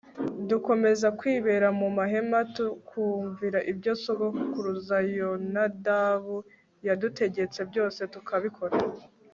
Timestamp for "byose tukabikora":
7.69-8.75